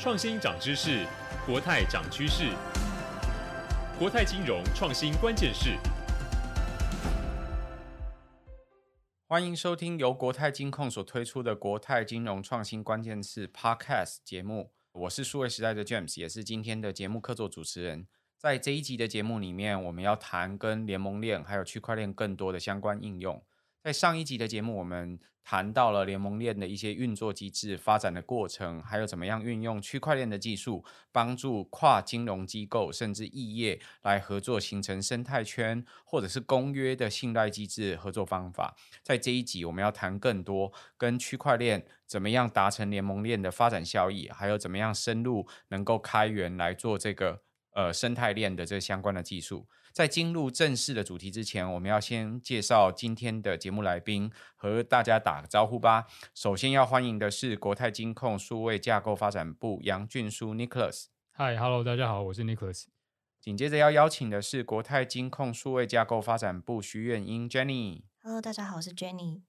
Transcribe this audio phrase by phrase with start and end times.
[0.00, 1.04] 创新涨知识，
[1.44, 2.52] 国泰涨趋势。
[3.98, 5.76] 国泰金融创新关键是。
[9.26, 14.70] 欢迎收听由国泰金控所推出的国泰金融创新关键词 Podcast 节目。
[14.92, 18.06] 我是数位时代的 James，也是今天的节目客座主持人。
[18.36, 23.42] 在这一集的节目里面，我们要谈跟联盟链还有区块链更多的相关应用。
[23.88, 38.76] 在上一集的节目，我们谈到了联盟链的一些运作机制、发展的过程，还有怎么样运用区块链的技术，帮助跨金融机构甚至异业来合作，形成生态圈或者是公约的信赖机制合作方法。
[39.02, 47.40] 在这一集，我们要谈更多跟区块链怎么样达成联盟链的发展效益，还有怎么样深入能够开源来做这个
[47.72, 49.66] 呃生态链的这相关的技术。
[49.98, 56.06] 在进入正式的主题之前，我们要先介绍今天的节目来宾，和大家打个招呼吧。
[56.36, 61.06] 首先要欢迎的是国泰金控数位架构发展部杨俊书 Nicholas。
[61.32, 62.84] Hi，Hello，大家好，我是 Nicholas。
[63.40, 68.02] 紧接着要邀请的是国泰金控数位架构发展部徐远英 Jenny。
[68.22, 69.40] Hello，大家好，我是 Jenny。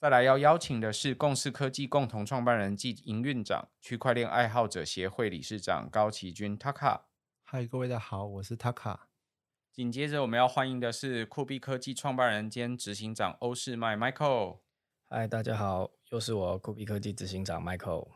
[0.00, 7.02] 再来要邀请的是共识科技共同创办人暨营运长、区块链爱好者协会理事长高奇君 Taka。
[7.44, 8.98] 嗨，各位大家好，我是 Taka。
[9.74, 14.60] 紧接着，我们要欢迎的是酷币科技创办人兼执行长欧世迈 Michael。
[15.08, 18.08] 嗨，大家好，又是我酷币科技执行长 Michael。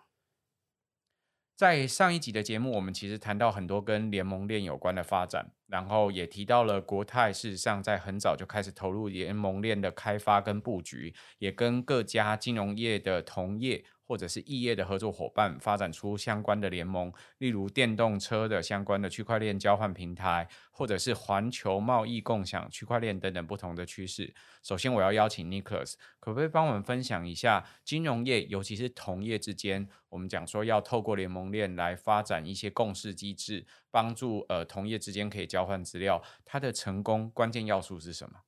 [1.57, 13.85] 在上一集的节目，我们其实谈到很多跟联盟链有关的发展，然后也提到了国泰事实上在很早就开始投入联盟链的开发跟布局，也跟各家金融业的同业。
[14.09, 24.35] 或者是异业的合作伙伴，发展出相关的联盟，例如电动车的相关的区块链交换平台，或者是环球贸易共享区块链等等不同的趋势。
[24.63, 38.41] 首先，我要邀请 Nicholas，可不可以帮我们分享一下金融业，尤其是同业之间，我们讲说要透过联盟链来发展一些共识机制，帮助呃同业之间可以交换资料，它的成功关键要素是什么？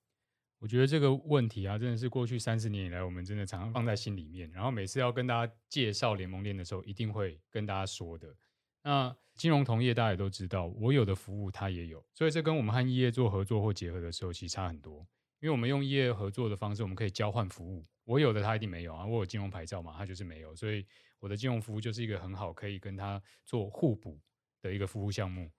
[0.61, 4.49] 我觉得这个问题啊，真的是过去三十年以来，我们真的常常放在心里面。
[4.53, 8.37] 然后每次要跟大家介绍联盟链的时候，一定会跟大家说的。
[8.83, 14.99] 那金融同业大家也都知道，我有的服务他也有，所以这跟我们和业做合作或结合的时候，其实差很多。
[15.41, 17.83] 因为我们用业合作的方式，我们可以交换服务。
[18.05, 20.55] 我有的他一定没有啊，我有金融牌照嘛，他就是没有。
[20.55, 20.85] 所以
[21.21, 24.21] 我的金融服务就是一个很好可以跟他做互补
[24.61, 25.51] 的一个服务项目。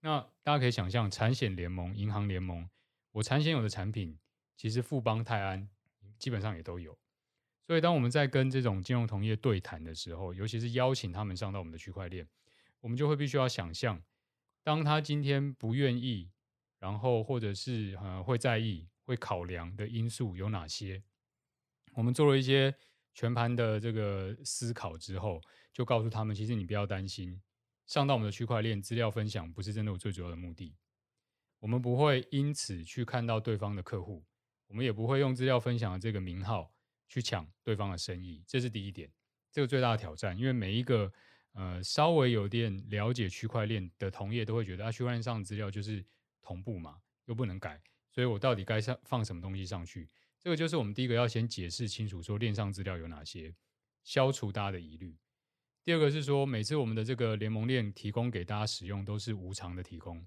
[0.00, 2.68] 那大家可以想象，产险联盟、银行联盟，
[3.10, 4.16] 我产险有的产品。
[4.56, 5.68] 其实富邦泰安
[6.18, 6.98] 基本上也都有，
[7.66, 12.28] 所以当我们在跟这种金融同业对谈的时候，尤其是邀请他们上到我们的区块链，
[12.80, 14.02] 我们就会必须要想象，
[14.62, 16.30] 当他今天不愿意，
[16.78, 21.02] 然后或者是呃会在意、会考量的因素有哪些？
[21.94, 22.74] 我们做了一些
[23.12, 25.40] 全盘的这个思考之后，
[25.72, 27.40] 就告诉他们，其实你不要担心，
[27.86, 30.76] 上到我们的区块链资料分享不是真的我最主要的目的，
[31.58, 34.24] 我们不会因此去看到对方的客户。
[34.66, 36.72] 我们也不会用资料分享的这个名号
[37.08, 39.10] 去抢对方的生意，这是第一点，
[39.52, 40.36] 这个最大的挑战。
[40.36, 41.12] 因为每一个
[41.52, 46.04] 呃稍微有点了解区块链的同业都会觉得啊，区块链上的资料就是
[46.40, 47.80] 同步嘛，又不能改，
[48.10, 50.08] 所以我到底该上放什么东西上去？
[50.40, 53.54] 这个就是我们第一个要先解释清楚，说链上资料有哪些，
[54.02, 55.16] 消除大家的疑虑。
[55.84, 60.26] 第二个是说，每次我们的这个联盟链提供给大家使用都是无偿的提供，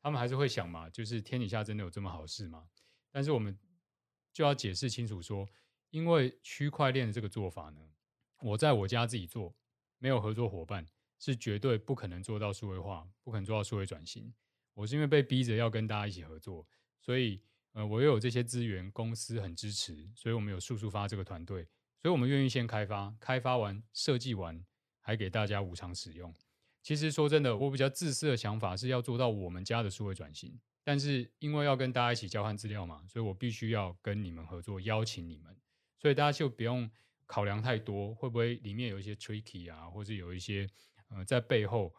[0.00, 2.68] 他们还是会想嘛，就是天底下真的有这么好事吗？
[3.10, 3.58] 但是我们。
[4.32, 5.48] 就要解释清楚说，
[5.90, 7.80] 因为区块链的这个做法呢，
[8.40, 9.54] 我在我家自己做，
[9.98, 10.86] 没有合作伙伴，
[11.18, 14.32] 是绝对不可能做到数位化，不可能做到数位转型。
[14.74, 16.66] 我是因为被逼着要跟大家一起合作，
[17.00, 17.42] 所以
[17.72, 21.64] 呃，我又有这些资源，公司很支持，所以我们有速速发这个团队，
[22.00, 24.64] 所以我们愿意先开发，开发完设计完，
[25.00, 26.34] 还给大家无偿使用。
[26.82, 30.58] 其实说真的，我比较自私的想法是要做到我们家的数位转型。
[30.82, 35.56] 但是因为要跟大家一起交换资料嘛，所以我必须要跟你们合作，邀请你们，
[35.98, 36.90] 所以大家就不用
[37.26, 40.68] 考量太多，会不会里面有一些 tricky 啊，或是有一些
[41.08, 41.94] 呃在背后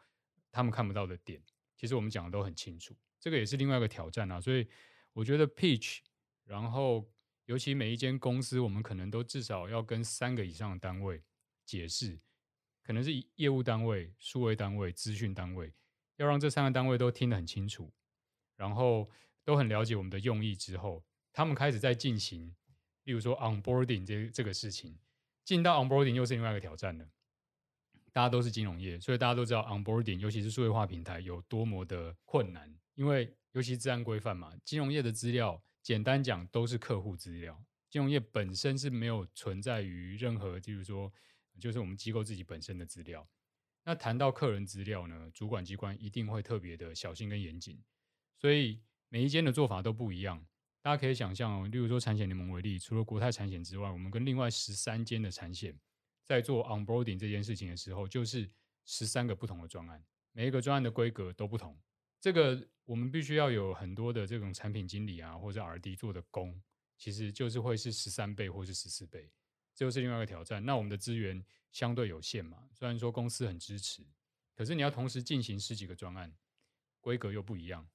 [0.52, 1.42] 他们看不到的点，
[1.78, 4.42] 其实我们讲的都很清楚，这个也是另外一个挑战啊。
[4.42, 4.68] 所以
[5.14, 6.00] 我觉得 pitch，
[6.44, 7.08] 然后
[7.46, 11.24] 尤其每一间公司，我们可能都至少要跟三个以上的单位
[11.66, 12.20] 解释，
[12.84, 15.74] 可能是业务单位、数位单位、资讯单位，
[16.18, 17.94] 要让这三个单位都听得很清楚。
[18.62, 19.10] 然后
[19.44, 21.04] 都很了解我们的用意之后，
[21.34, 22.56] 他们开始在进行，
[23.06, 25.00] 例如说 onboarding 这这个事情，
[25.44, 27.10] 进到 onboarding 又是另外一个挑战了。
[28.14, 41.12] 大家都是金融业，所以大家都知道 onboarding，尤其是数位化平台有多么的困难，因为尤其治安规范嘛，金融业的资料，简单讲都是客户资料，金融业本身是没有存在于任何，就是说，
[41.60, 43.28] 就是我们机构自己本身的资料。
[43.84, 47.82] 那谈到客人资料呢，主管机关一定会特别的小心跟严谨，
[48.42, 50.44] 所以每一间的做法都不一样。
[50.82, 55.80] 大家可以想象哦，例如说产险联盟为例，除了国泰产险之外，我们跟另外十三间的产险
[56.24, 58.50] 在做 onboarding 这件事情的时候，就是
[58.84, 61.80] 十三个不同的专案，每一个专案的规格都不同。
[62.20, 66.60] 这个我们必须要有很多的这种产品经理啊，或者 RD 做的工，
[66.98, 69.32] 其实就是会是十三倍或是十四倍，
[69.76, 70.66] 这就是另外一个挑战。
[70.66, 74.04] 那我们的资源相对有限嘛，虽然说公司很支持，
[74.56, 76.34] 可是你要同时进行十几个专案，
[77.00, 77.88] 规格又不一样，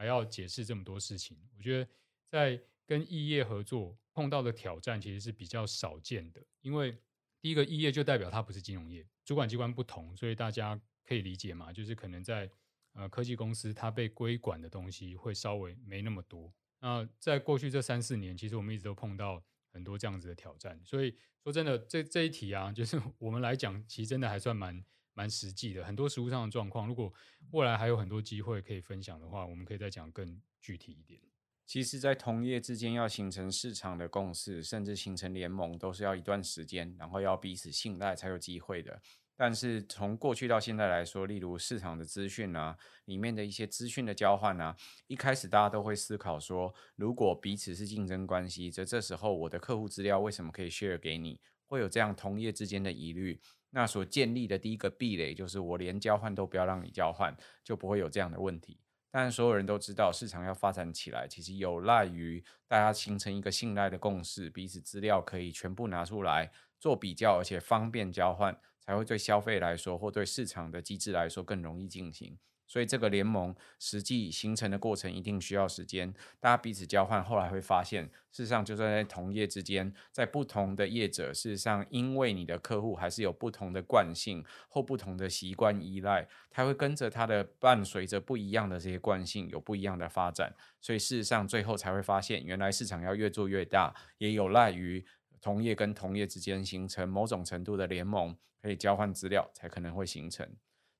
[0.00, 1.90] 还要解释这么多事情，我觉得。
[2.32, 6.96] 在跟异业合作碰到的挑战其实是比较少见的，因为
[7.40, 12.48] 第一个异业就代表它不是金融业，主管机关不同，所以大家可以理解嘛，就是可能在
[12.92, 16.54] 呃科技公司，它被规管的东西会稍微没那么多。
[16.78, 19.42] 那在过去这三四年，其实我们一直都碰到
[19.72, 21.12] 很多这样子的挑战，所以
[21.42, 24.84] 说真的，这这一题啊，就是我们来讲，其实真的还算蛮
[25.20, 27.12] 蛮实际的，很多实务上的状况，如果
[27.50, 31.20] 未来还有很多机会可以分享的话，我们可以再讲更具体一点。
[31.66, 38.98] 其实，在同业之间要形成市场的共识，甚至形成联盟，都是要一段时间，然后要彼此信赖才有机会的。
[39.36, 42.74] 但是从过去到现在来说，例如市场的资讯啊，
[43.04, 44.74] 里面的一些资讯的交换啊，
[45.06, 51.38] 一开始大家都会思考说，如果彼此是竞争关系，这这时候我的客户资料为什么可以 share 给你？
[51.70, 53.40] 会有这样同业之间的疑虑。
[53.70, 57.32] 那所建立的第一个壁垒就是，我连交换都不要让你交换，
[57.62, 58.80] 就不会有这样的问题。
[59.12, 66.50] 但所有人都知道，市场要发展起来，其实有赖于大家形成一个信赖的共识，彼此资料可以全部拿出来
[66.80, 72.36] 做比较，而且方便交换，才会对消费来说，或对市场的机制来说更容易进行。
[72.70, 95.04] 所以这个联盟实际形成的过程一定需要时间，大家彼此交换，后来会发现，事实上就算在同业之间，在不同的业者，事实上因为你的客户还是有不同的惯性或不同的习惯依赖，他会跟着他的伴随着不一样的这些惯性有不一样的发展，所以事实上最后才会发现，原来市场要越做越大，也有赖于
[95.40, 100.48] 同业跟同业之间形成某种程度的联盟，可以交换资料，才可能会形成。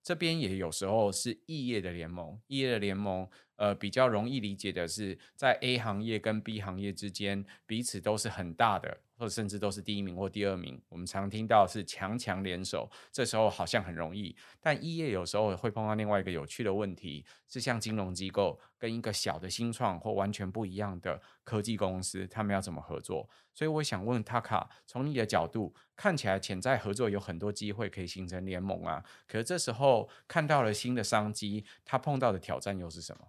[0.03, 10.81] 这边也有时候是异业的联盟，异业的联盟，呃，比较容易理解的是，在 A 行业跟 B 行业之间，彼此都是很大的，或者甚至都是第一名或第二名。
[10.89, 14.35] 我们常听到是强强联手，这时候好像很容易。
[14.59, 23.29] 但一业有时候会碰到另外一个有趣的问题，是像金融机构跟一个小的新创或完全不一样的科技公司，他们要怎么合作？
[23.53, 29.05] 所以我想问 Taka，从你的角度看起来，潜在合作有很多机会可以形成联盟啊。
[29.29, 33.29] 可是这时候看到了新的商机，他碰到的挑战又是什么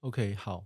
[0.00, 0.64] ？OK，好，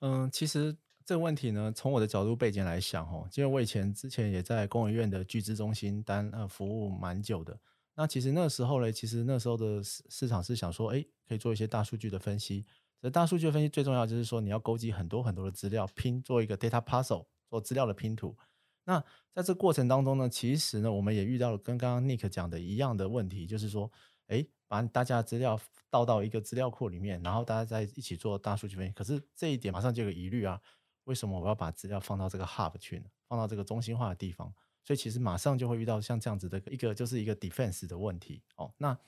[0.00, 0.76] 嗯，其实
[1.10, 7.58] 这个问题呢，从我的角度背景来想，哦，因为我以前之前也在工研院的聚资中心担呃服务蛮久的。
[7.96, 12.64] 那其实那时候呢，其实那时候的市市场是想说，哎，可以做一些大数据的分析。
[13.02, 18.36] 这大数据的分析最重要就是说，你要勾集很多很多的资料，拼做一个 data puzzle，做资料的拼图。
[18.84, 19.02] 那
[19.34, 23.90] 在这过程当中呢，其实呢，我们也遇到了跟刚刚 Nick 讲的一样的问题，就是说，
[24.28, 25.60] 哎，把大家的资料。
[25.92, 28.92] 倒到一个资料库里面，然后大家再一起做大数据分析。
[28.92, 30.56] 可是这一点马上就有个疑虑啊，
[31.04, 33.06] 为什么我要把资料放到这个 hub 去呢？
[33.28, 34.52] 放到这个中心化的地方？
[34.84, 38.72] 所以其实马上就会遇到像这样子的一个，就是一个 defense 的问题哦。
[38.78, 38.98] 那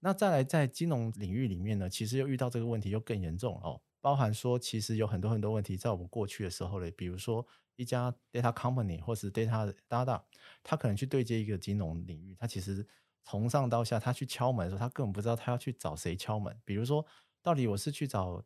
[0.00, 3.80] 那再来在金融领域里面呢，其实又遇到这个问题又更严重哦。
[4.00, 10.22] 包含说，其实有很多很多问题在我们过去的时候呢，比如说一家 data company 或是 data data，
[10.62, 12.86] 他可能去对接一个金融领域，他其实。
[13.22, 16.58] 从上到下，他去敲门的时候，他根本不知道他要去找谁敲门。
[16.64, 17.04] 比如说，
[17.42, 18.42] 到底我是去找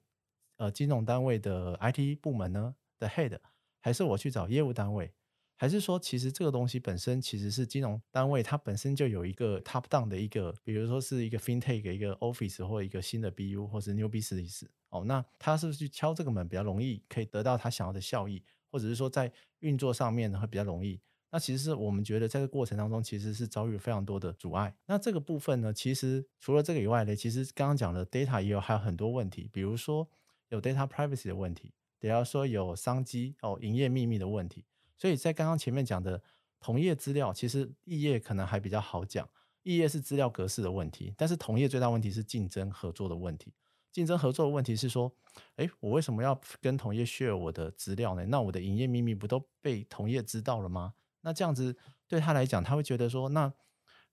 [0.56, 3.38] 呃金融单位的 IT 部门呢的 head，
[3.80, 5.12] 还是我去找业务单位？
[5.56, 21.00] 还是说，其实这个东西本身其实是金融单位它本身就有一个 top down 的一个，比如说是一个 fintech 一个 office 或一个新的 BU 或是 new business 哦，那他是不是去敲这个门比较容易，可以得到他想要的效益，或者是说在运作上面呢会比较容易？
[21.30, 24.76] 那其实是我们觉得，在这个过程当中，其实是遭遇非常多的阻碍。
[24.86, 30.08] 那这个部分呢，其实除了这个以外呢，其实刚刚讲的 data 也有还有很多问题，比如说
[30.48, 31.72] 有 data privacy 的问题，
[32.04, 34.62] 比方说有商机哦、营业秘密的问题。
[34.99, 36.23] 所以在刚刚前面讲的
[36.61, 39.26] 同业资料，其实异业可能还比较好讲，
[39.62, 43.54] 异业是资料格式的问题，但是同业最大问题是竞争合作的问题。
[43.90, 45.11] 竞争合作的问题是说，
[45.56, 48.26] 诶，我为什么要跟同业 share 我的资料呢？
[48.26, 50.92] 那我的营业秘密不都被同业知道了吗？
[51.23, 51.75] 那这样子
[52.06, 53.50] 对他来讲，他会觉得说，那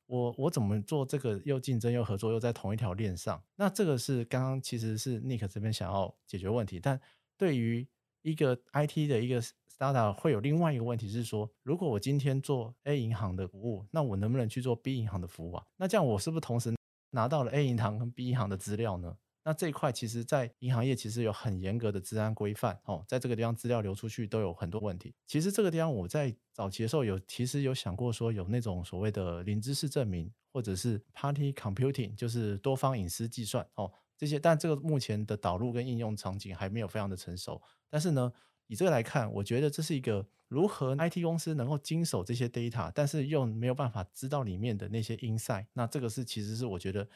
[0.05, 3.43] 我我怎么做这个又竞争又合作又在同一条链上？
[3.57, 6.97] 那这个是刚刚其实是 Nick 这边想要解决问题，但
[7.41, 7.87] 对于
[8.21, 15.65] 一个 IT 的一个 startup 会有另外一个问题是说，如果我今天做 A 银行的服务，那我能不能去做 B 银行的服务啊？
[15.77, 16.71] 那这样我是不是同时
[17.09, 19.17] 拿到了 A 银行跟 B 银行的资料呢？
[19.43, 25.15] 那这一块其实，在银行业其实有很严格的治安规范哦，在这个地方资料流出去都有很多问题。
[25.25, 37.59] 其实这个地方我在早期的时候有其实有想过说有那种所谓的零知识证明，或者是 Party Computing，就是多方隐私计算哦这些，但这个目前的导入跟应用场景还没有非常的成熟。
[37.89, 38.31] 但是呢，
[38.67, 47.07] 以这个来看，我觉得这是一个如何 IT 公司能够经手这些 data，但是又没有办法知道里面的那些 insight，那这个是其实是我觉得。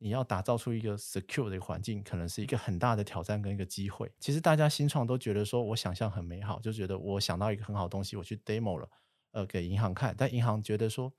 [0.00, 4.08] 你要打造出一个 secure 的环境，可能是一个很大的挑战跟一个机会。
[4.20, 8.88] 其实大家新创都觉得说，我想象很美好，就觉得我想到一个很好的东西，我去 demo 了，
[9.32, 10.14] 呃，给银行看。
[10.16, 11.12] 但银行觉得说，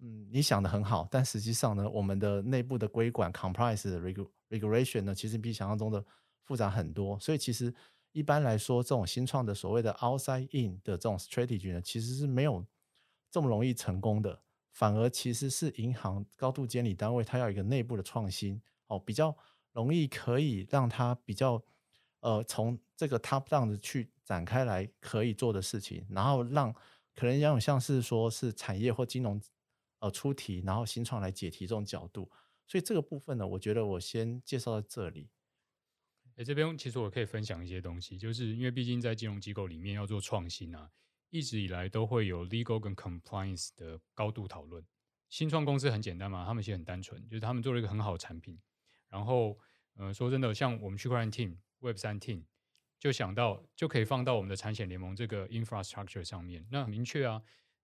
[0.00, 3.82] 嗯，你想的很好，但实际上呢，我们的内部的规管 compliance
[4.48, 6.04] regulation 呢，其实比想象中的
[6.44, 7.18] 复杂很多。
[7.18, 7.74] 所以其实
[8.12, 12.64] 一般来说，这种新创的所谓的 outside in 的这种 strategy 呢，其实是没有
[13.30, 14.40] 这么容易成功的。
[14.70, 19.36] 反而其实是银行高度监理单位，它要一个内部的创新哦，比较
[19.72, 21.60] 容易可以让它比较
[22.20, 26.72] 呃从这个 top down 的去展开来可以做的事情，然后让
[27.16, 29.40] 可能要有像是说是产业或金融
[29.98, 32.30] 呃出题，然后新创来解题这种角度。
[32.66, 35.30] 所以这个部分呢，我觉得我先介绍到这里。
[36.36, 40.90] 哎，这边其实我可以分享一些东西，就是因为毕竟在金融机构里面要做创新啊。
[41.30, 44.82] 一直以来都会有 legal 跟 compliance 的高度讨论。
[45.28, 48.58] 新创公司很简单嘛，他们其实很单纯，就是他们做了一个很好的产品。
[49.10, 49.58] 然后，
[49.92, 52.44] 呃，说真的，像我们区块链 team、Web 三 team，
[52.98, 57.42] 就想到就可以放到我们的产险联盟这个 infrastructure 上面，那很明确啊。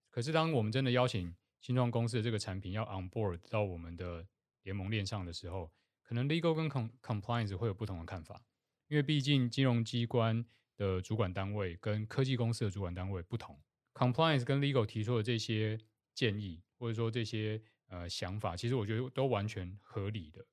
[0.09, 4.27] 可是，当我们真的邀请新创公司的这个产品要 on board 到我们的
[4.63, 5.71] 联盟链上的时候，
[6.03, 8.41] 可能 legal 跟 compliance 会有不同的看法，
[8.87, 10.45] 因为毕竟金融机关。
[10.77, 13.57] 的主管单位跟科技公司的主管单位不同
[13.93, 15.79] ，compliance 跟 legal 提出的这些
[16.13, 20.45] 建议或者说这些呃想法，其实我觉得都完全合理的。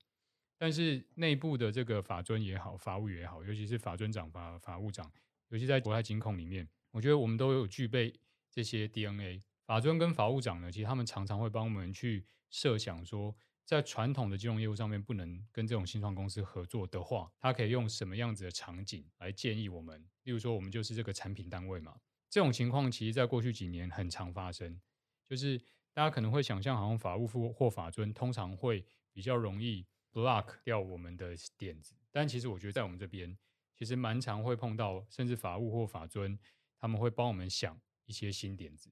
[0.56, 5.12] 但是内部的这个法遵也好，法务也好，尤其是法遵长、法法务长，
[5.49, 8.14] 尤其在国泰金控里面，我觉得我们都有具备
[8.49, 9.42] 这些 DNA。
[9.72, 13.34] 法尊跟法务长呢，其实他们常常会帮我们去设想说。
[13.64, 19.98] 在传统的金融业务上面不能跟这种新创公司合作的话，他可以用什么样子的场景来建议我们？
[20.24, 21.96] 例如说，我们就是这个产品单位嘛。
[22.28, 24.78] 这种情况其实在过去几年很常发生，
[25.26, 25.56] 就是
[25.94, 33.38] 大家可能会想象，好像法务或或法尊通常会比较容易 block 掉我们的点子，但其实我觉得在我们这边，
[33.74, 36.38] 其实蛮常会碰到，甚至法务或法尊
[36.76, 38.90] 他们会帮我们想一些新点子，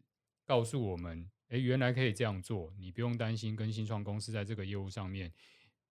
[0.51, 1.31] 告诉我们。
[1.51, 5.33] 诶，原来可以这样做，你不用担心跟新创公司在这个业务上面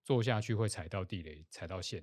[0.04, 2.02] 做下去会踩到地雷、踩到线。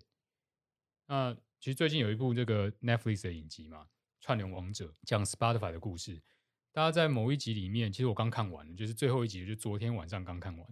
[1.07, 3.85] 那其实最近有一部这个 Netflix 的影集嘛，
[4.21, 6.23] 《串联王者》，讲 Spotify 的故事。
[6.71, 10.69] 大家在某一集里面，其实我刚看完了，就是最后一集，就昨天晚上刚看完。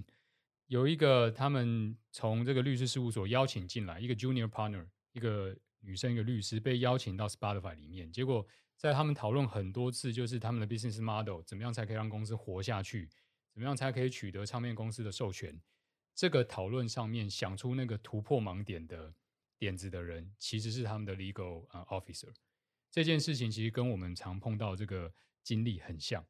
[0.67, 8.47] 有一个他们从这个律师事务所邀请进来一个 Junior Partner，一个女生，一个律师被邀请到 Spotify 里面，结果。
[8.85, 13.09] 在他们讨论很多次，就是他们的 business model 怎么样才可以让公司活下去，
[13.51, 15.59] 怎么样才可以取得唱片公司的授权。
[16.15, 19.15] 这个讨论上面想出那个突破盲点的
[19.57, 22.31] 点子的人，其实是他们的 legal officer。
[22.91, 25.11] 这件事情其实跟我们常碰到这个
[25.43, 26.23] 经历很像。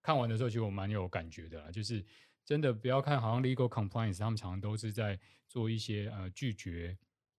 [0.00, 2.06] 看完的时候，其实我蛮有感觉的啦，就是
[2.44, 6.96] 真的不要看好像 legal compliance，他们常常都是在做一些呃拒绝、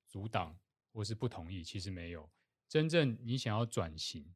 [0.09, 0.59] 阻挡
[0.91, 2.29] 或是不同意，其实没有。
[2.67, 4.33] 真正你想要转型。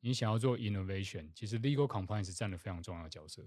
[0.00, 3.44] 你想要做 innovation，其实 legal compliance 占了非常重要的角色。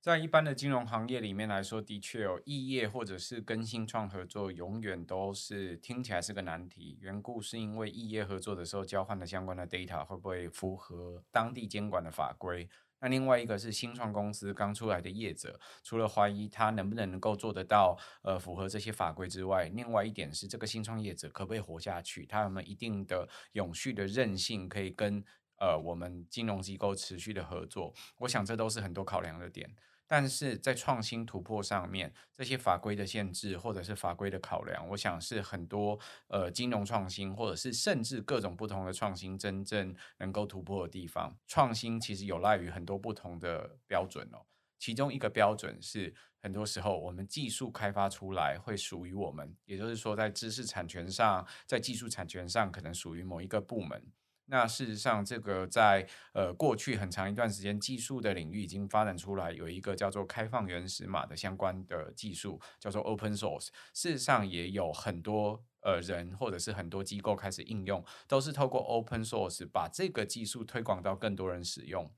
[0.00, 6.98] 在一般的金融行业里面来说，的确有异业或者是跟新创合作，永远都是听起来是个难题。
[7.00, 12.68] 缘故是因为异业合作的时候交换的相关的 data 会不会符合当地监管的法规？
[13.00, 22.26] 那另外一个是新创公司刚出来的业者，除了怀疑他能不能能够做得到，呃，符合这些法规之外，另外一点是这个新创业者可不可以活下去？
[22.26, 25.24] 他有没有一定的永续的韧性，可以跟
[25.64, 29.74] 呃，我们金融机构持续的合作，我想这都是很多考量的点。
[30.06, 41.34] 但是在创新突破上面，这些法规的限制或者是法规的考量，我想是很多呃金融创新或者是甚至各种不同的创新真正能够突破的地方。
[41.46, 44.44] 创新其实有赖于很多不同的标准哦，
[44.78, 54.12] 其中一个标准是很多时候我们技术开发出来会属于我们，也就是说在知识产权上，在技术产权上可能属于某一个部门。
[54.46, 63.68] 那事实上，这个在呃过去很长一段时间，技术的领域已经发展出来，有一个叫做开放原始码的相关的技术，叫做 Open Source。
[63.94, 72.12] 事实上，也有很多呃人或者是很多机构开始应用，都是透过 Open Source 把这个技术推广到更多人使用。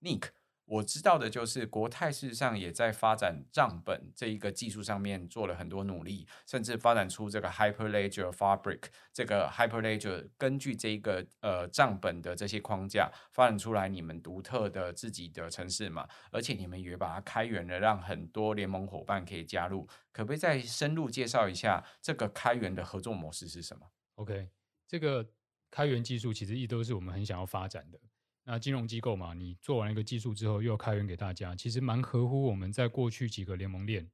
[0.00, 0.28] Nick，
[0.66, 8.84] 我知道的就是，国泰事实上也在发展账本这一个技术上面做了很多努力，甚至发展出这个 Hyperledger Fabric。
[9.12, 19.86] 这个 Hyperledger 根据这一个呃账本的这些框架，发展出来你们独特的自己的城市嘛，而且你们也把它开源了，让很多联盟伙伴可以加入。
[20.12, 24.48] 可不可以再深入介绍一下这个开源的合作模式是什么？OK，
[24.88, 25.28] 这个
[25.70, 28.00] 开源技术其实一直都是我们很想要发展的。
[28.44, 34.06] 那金融机构嘛，你做完一个技术之后，又要开源给大家，其实蛮合乎我们在过去几个联盟链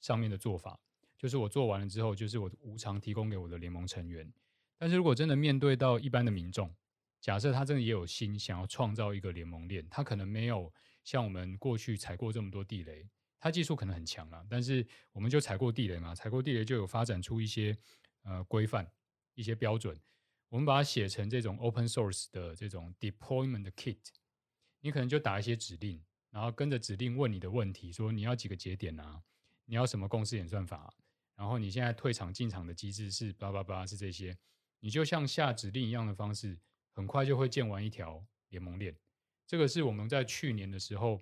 [0.00, 0.80] 上面的做法。
[1.18, 4.32] 就是我做完了之后，就是我无偿提供给我的联盟成员。
[4.78, 6.74] 但是如果真的面对到一般的民众，
[7.20, 10.72] 假设他真的也有心想要创造一个联盟链，他可能没有
[11.04, 13.06] 像我们过去踩过这么多地雷，
[13.38, 17.76] 他技术可能很强了，但是我们就踩过地雷嘛，踩过地雷就有发展出一些
[18.24, 18.90] 呃规范、
[19.34, 19.94] 一些标准。
[20.54, 23.98] 我们把它写成这种 open source 的这种 deployment kit，
[24.82, 29.20] 你可能就打一些指令，然后跟着指令问你的问题，说你要几个节点啊？
[29.64, 30.94] 你要什么共识演算法？
[31.34, 34.38] 然后你现在退场进场的机制是叭叭叭是这些，
[34.78, 36.56] 你就像下指令一样的方式，
[36.92, 38.96] 很快就会建完一条联盟链。
[39.48, 41.20] 这个是我们在去年的时候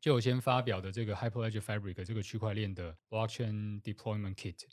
[0.00, 4.68] 就有先发表的这个 Hyperledger Fabric 这个区块链的 blockchain deployment kit。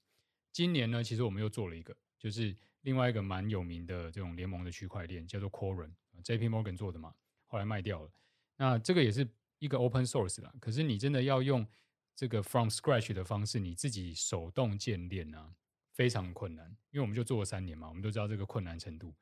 [0.52, 2.56] 今年呢，其实我们又做了一个，就是。
[2.82, 7.14] 另外一个蛮有名的这种联盟的区块链叫做 Quorum，JP Morgan 做的嘛，
[7.48, 8.10] 后来卖掉了。
[8.56, 9.28] 那这个也是
[9.60, 11.68] 一个 open source 啦，可是你真的要用
[12.16, 15.54] 这个 from scratch 的方式，你自己手动建链啊，
[15.92, 16.70] 非常困难。
[16.92, 19.14] 因为我们就做了三年嘛，我们都知道这个困难程度，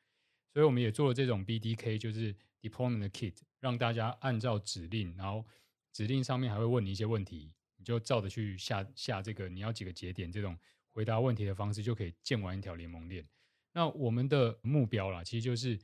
[0.53, 5.43] 所以我们也做了这种 BDK，就是 deployment kit，让大家按照指令，然后
[5.91, 10.55] 指令上面还会问你一些问题，你就照着去下下这个你要几个节点这种
[10.95, 13.27] 回答问题的方式，就可以建完一条联盟链。
[13.73, 15.77] 那我们的目标啦，其实就是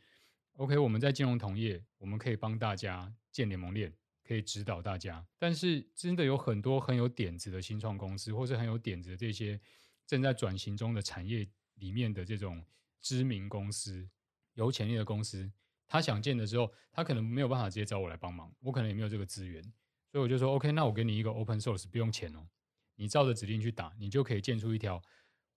[0.54, 5.28] ，OK，我们在金融同业，我们可以帮大家建联盟链，可以指导大家。
[5.38, 9.60] 但是，真的有很多很有点子的新创公司，或是很有点子的这些
[10.08, 12.66] 正在转型中的产业里面的这种
[13.02, 14.10] 知名公司、
[14.54, 15.52] 有潜力的公司，
[15.86, 19.62] 他想建的时候，他可能没有办法直接找我来帮忙，我可能也没有这个资源，
[20.10, 22.48] 所以我就说，OK，那我给你一个 Open Source，不用钱哦，
[22.96, 25.02] 你照着指令去打，你就可以建出一条。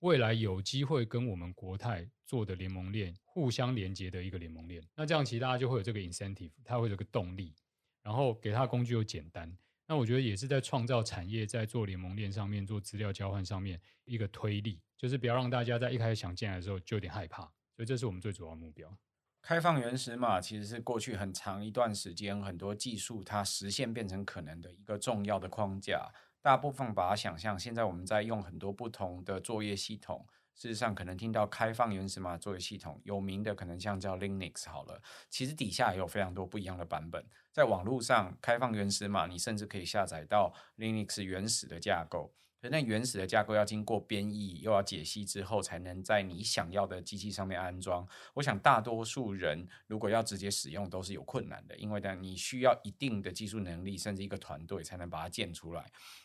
[0.01, 7.55] 未来有机会跟我们国泰做的联盟链互相连接的一个联盟链，那这样其实大家就会有这个 incentive，它会有个动力，
[8.03, 17.43] 然后给它的工具又简单，那我觉得也是在创造产业，在做联盟链上面做资料交换上面一个推力，就是不要让大家在一开始想进来的时候就有点害怕，
[17.75, 18.95] 所以这是我们最主要的目标。
[19.41, 26.13] 开放原始码其实是过去很长一段时间很多技术它实现变成可能的一个重要的框架。
[26.45, 30.27] 大部分把它想象，现在我们在用很多不同的作业系统。
[30.55, 35.01] 事实上，可能听到开放原始码作业系统，有名的可能像叫 Linux 好了。
[35.31, 37.27] 其实底下也有非常多不一样的版本。
[37.51, 42.35] 在网络上，开放原始码，你甚至可以下载到 Linux 原始的架构。
[42.71, 48.07] 那原始的架构要经过编译，又要解析之后，才能在你想要的机器上面安装。
[48.35, 55.85] 我想大多数人如果要直接使用，都是有困难的，因为呢，你需要一定的技术能力，甚至一个团队才能把它建出来。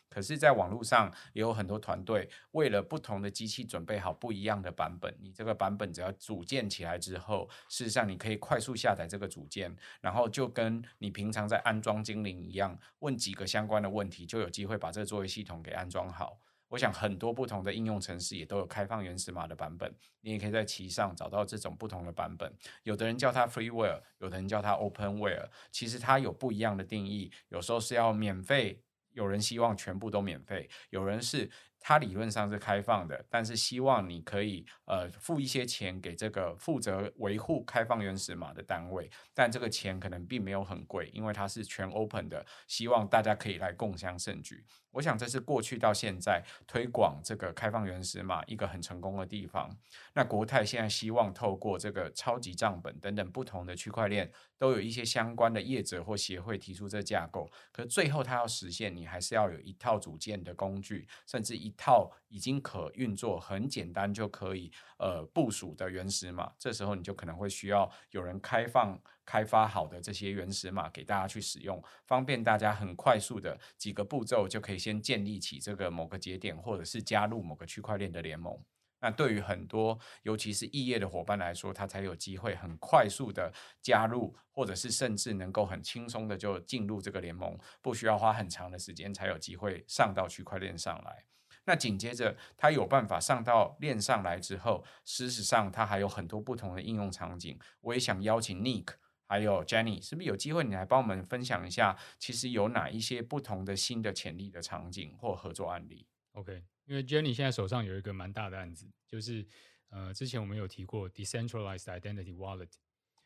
[0.10, 5.15] 可是，在网络上也有很多团队为了不同的机器准备好不一样的版本。
[5.21, 16.29] 你这个版本只要组建起来之后，事实上你可以快速下载这个组件，然后就跟你平常在安装精灵一样，问几个相关的问题，就有机会把这个作业系统给安装好。
[16.69, 22.55] 我想很多不同的应用程式也都有开放原始码的版本，你也可以在其上找到这种不同的版本。
[22.84, 27.32] 有的人叫它 freeware，有的人叫它 openware，其实它有不一样的定义。
[27.49, 28.82] 有时候是要免费。
[29.13, 44.63] 有人希望全部都免费，有人是它理论上是开放的，但是希望你可以呃付一些钱给这个负责维护开放原始码的单位，但这个钱可能并没有很贵，因为它是全 open 的，希望大家可以来共襄盛举。
[44.91, 49.69] 我想这是过去到现在推广这个开放原始码一个很成功的地方。
[50.13, 57.49] 那国泰现在希望透过这个超级账本等等不同的区块链，都有一些相关的业者或协会提出这架构。
[57.71, 66.52] 可是最后它要实现，你还是要有一套组件的工具，甚至一套已经可运作、很简单就可以呃部署的原始码。
[66.58, 68.99] 这时候你就可能会需要有人开放。
[69.30, 78.60] 开发好的这些原始码给大家去使用，方便大家很快速的几个步骤就可以先建立起这个某个节点，或者是加入某个区块链的联盟。
[79.02, 91.24] 那对于很多尤其是异业的伙伴来说，他才有机会很快速的加入，或者是甚至能够很轻松的就进入这个联盟，不需要花很长的时间才有机会上到区块链上来。
[91.65, 97.60] 那紧接着，他有办法上到链上来之后，事实上它还有很多不同的应用场景。
[97.82, 98.96] 我也想邀请 Nick。
[99.30, 109.46] 还有 Jenny，是不是有机会你来帮我们分享一下，其实有哪一些不同的新的潜力的场景或合作案例？OK，因为 Jenny 现在手上有一个蛮大的案子，就是
[109.89, 112.72] 呃，之前我们有提过 Decentralized Identity Wallet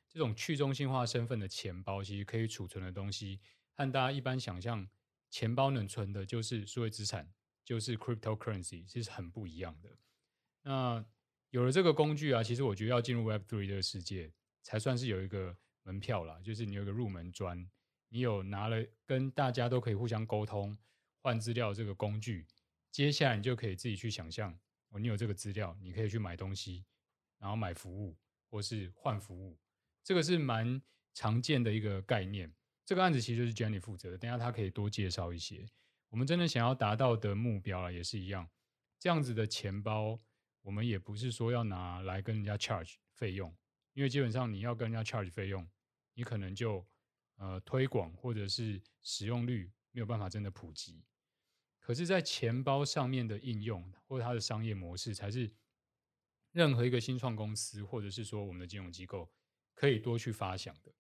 [0.10, 3.40] 这种去中心化身份的钱包，其实可以储存的东西，
[3.72, 4.86] 和大家一般想象
[5.30, 7.32] 钱包能存的就是数位资产，
[7.64, 9.90] 就是 Cryptocurrency，其实很不一样的。
[10.64, 11.06] 那
[11.52, 15.56] 有了这个工具啊，其实我觉得要进入 Web3 这个世界，才算是有一个。
[15.84, 17.70] 门票啦，就是你有个入门砖，
[18.10, 20.78] 你有拿了跟大家都可以互相沟通、
[21.22, 22.46] 换资料这个工具，
[22.92, 24.58] 接下来你就可以自己去想象
[24.90, 26.86] 哦，你有这个资料，你可以去买东西，
[27.38, 28.18] 然后买服务
[28.50, 29.58] 或是换服务，
[30.04, 30.82] 这个是蛮
[31.14, 32.54] 常见的一个概念。
[32.86, 35.66] 这个案子其实就是 Jenny 负责的，等下他可以多介绍一些。
[36.10, 38.48] 我们真的想要达到的目标啊，也是一样，
[39.00, 40.20] 这样子的钱包，
[40.62, 43.56] 我们也不是说要拿来跟人家 charge 费用。
[43.94, 45.68] 因为基本上你要跟人家 charge 费用，
[46.14, 46.86] 你可能就
[47.38, 51.04] 呃推广或者是使用率没有办法真的普及。
[51.80, 55.52] 可是，在钱包上面的应用或者它的商业模式，才是
[56.52, 59.30] 任何一个新创公司或者是说我们的金融机构
[59.74, 60.94] 可以多去发想的。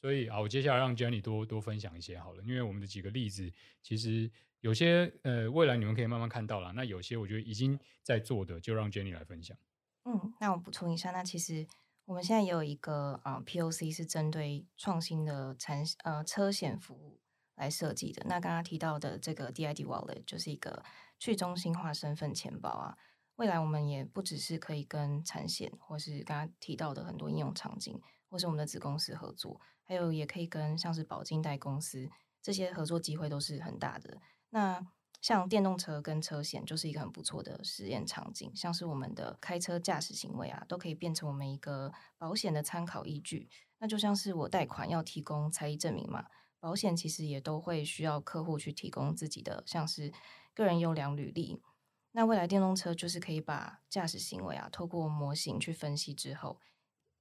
[0.00, 4.30] 所以啊，我接下来让 Jenny 多多分享一些好了，因为我们的几个例子，其实
[4.60, 9.56] 有些呃未来你们可以慢慢看到了，那有些我觉得已经在做的，就让 Jenny 来分享。
[10.04, 11.66] 嗯，那我补充一下，那其实。
[12.04, 17.20] 我们现在也有一个啊、POC 是针对创新的产呃车险服务
[17.54, 18.24] 来设计的。
[18.26, 20.84] 那刚刚提到的这个 DID Wallet 就是一个
[21.18, 22.96] 去中心化身份钱包啊。
[23.36, 32.10] 未来我们也不只是可以跟产险，或是刚刚提到的很多应用场景，或是我们的子公司合作，还有也可以跟像是保金贷公司
[32.42, 34.20] 这些合作机会都是很大的。
[34.50, 34.86] 那
[35.22, 43.48] 像电动车跟车险就是一个很不错的实验场景，像是我们的开车驾驶行为啊，都可以变成我们一个保险的参考依据。
[43.78, 46.26] 那就像是我贷款要提供财力证明嘛，
[46.58, 50.12] 保险其实也都会需要客户去提供自己的像是
[50.52, 51.62] 个人优良履历。
[52.10, 56.58] 那未来电动车就是可以把驾驶行为啊，透过模型去分析之后，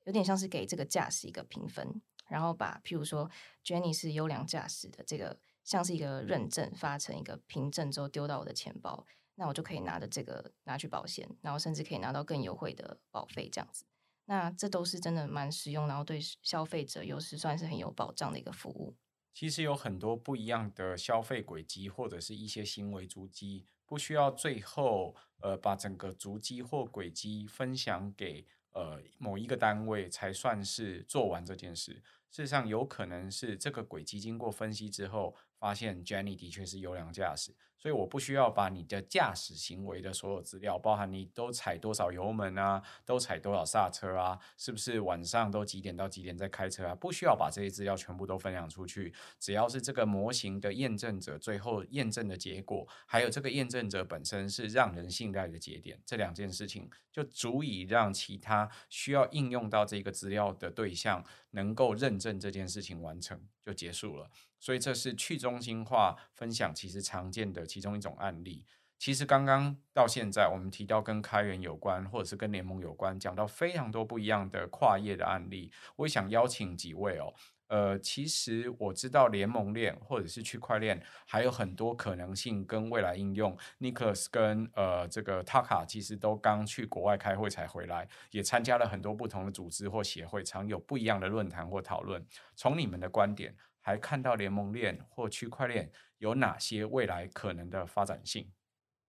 [0.05, 3.29] 有点像是给这个驾驶一个评分，然后把譬如说
[3.63, 5.37] Jenny 是优良驾驶的这个。
[5.63, 13.85] 像是一个认证发成一个凭证之后丢到我的钱包，那我就可以拿着这个拿去保险，然后甚至可以拿到更优惠的保费这样子。
[14.25, 18.95] 那这都是真的蛮实用，然后对消费者又是算是很有保障的一个服务。
[19.33, 31.93] 其实有很多不一样的消费轨迹或者是一些行为足迹，不需要最后呃把整个足迹或轨迹分享给呃某一个单位才算是做完这件事。
[32.29, 35.35] 事实上，有可能是这个轨迹经过分析之后。
[35.61, 46.93] 发现 Jenny 的确是优良驾驶，所以我不需要把你的驾驶行为的所有资料，包含你都踩多少油门啊，都踩多少刹车啊，是不是晚上都几点到几点在开车啊？
[46.93, 64.29] 不需要把这些资料全部都分享出去，只要是这个模型的验证者最后验证的结果，还有这个验证者本身是让人信赖的节点，这两件事情就足以让其他需要应用到这个资料的对象能够认证这件事情完成，就结束了。
[64.59, 68.65] 所以这是去中心化分享其实常见的其中一种案例。
[68.99, 75.71] 其实刚刚到现在，我们提到跟开源有关，或者是跟联盟有关，讲到非常多不一样的跨业的案例。
[75.95, 77.33] 我也想邀请几位哦，
[77.67, 83.57] 呃，其实我知道联盟链或者是区块链还有很多可能性跟未来应用。
[83.79, 92.23] Nicholas 跟呃这个 Taka 其实都刚去国外开会才回来，也参加了很多不同的组织或协会，常有不一样的论坛或讨论。
[92.55, 93.55] 从你们的观点。
[93.81, 98.49] 还看到联盟链或区块链有哪些未来可能的发展性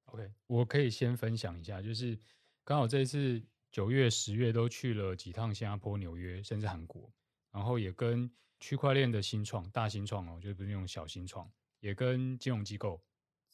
[0.06, 2.18] ？OK，我可以先分享一下，就是
[2.64, 7.12] 刚好这一次九月、十月都去了几趟新加坡、纽约，甚至韩国，
[7.52, 8.30] 然后也跟
[8.60, 13.02] 区块链的新创、大新创哦，就不是那种小新创，也跟金融机构，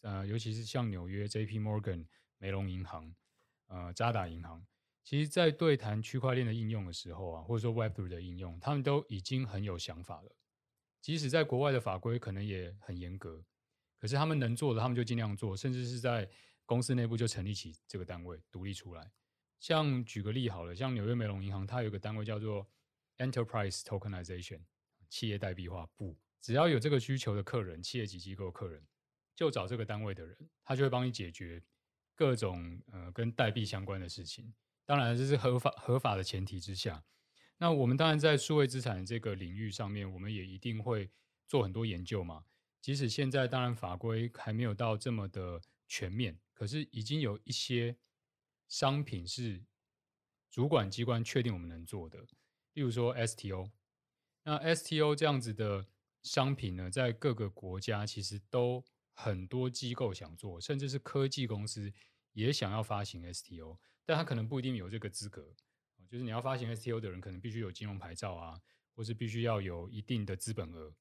[0.02, 2.07] 呃，尤其是像纽约 JP Morgan、
[2.38, 3.14] 梅隆银行、
[3.68, 4.64] 呃渣打银行，
[5.04, 10.31] 其实，在对谈区块链的应用的时候啊，或者说 Web3 的应用，他们都已经很有想法了。
[11.01, 13.45] 即使在国外的法规可能也很严格，
[13.99, 16.29] 可是他们能做的，他们就尽量做，甚至是在
[16.67, 19.11] 公司内部就成立起这个单位，独立出来。
[19.59, 22.69] 像举个例好了，像纽约梅隆银行，它有个单位叫做
[23.17, 24.61] Enterprise Tokenization，
[25.09, 26.17] 企业代币化部。
[26.41, 28.87] 只要有这个需求的客人，企业级机构客人，
[29.35, 31.61] 就找这个单位的人，他就会帮你解决
[32.15, 34.55] 各种呃跟代币相关的事情。
[34.85, 37.03] 当然，这是合法合法的前提之下。
[37.59, 41.11] 那我们当然在数位资产这个领域上面，我们也一定会
[41.47, 42.44] 做很多研究嘛。
[42.81, 47.97] 即使现在当然法规还没有到这么的全面，可是已经有一些
[48.68, 49.64] 商品是
[50.49, 52.21] 主管机关确定我们能做的，
[52.75, 53.71] 例如说 STO。
[54.44, 55.87] 那 STO 这样子的
[56.23, 61.92] 商品呢，在各个国家其实都很多机构想做，甚至是科技公司
[62.33, 65.55] 也想要发行 STO，但他可能不一定有这个资格。
[66.09, 68.61] 就是你要发行 STO 的人，可能必须有金融牌照啊，
[68.94, 70.94] 或是必须要有一定的资本额。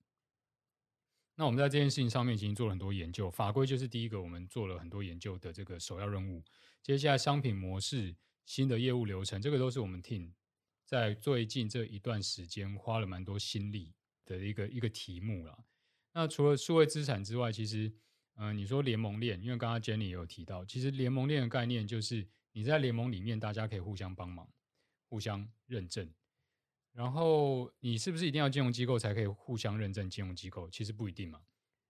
[1.36, 6.44] 那我们在这件事情上面已经做了很多研究，法规就是第一个，我们做了很多研究的这个首要任务。
[6.82, 10.34] 接下来商品模式、新的业务流程，这个都是我们 team
[10.84, 13.94] 在最近这一段时间花了蛮多心力
[14.26, 15.56] 的一个一个题目啦。
[16.14, 17.94] 那除了数位资产之外，其实，
[18.38, 24.50] 嗯、你说联盟链，因为刚刚 Jenny 也有提到，其实联盟链的概念就是你在联盟里面，大家可以互相帮忙。
[25.10, 26.14] 互相认证，
[26.92, 30.10] 然后你是不是一定要金融机构才可以互相认证？
[30.10, 31.42] 金融机构其实不一定嘛。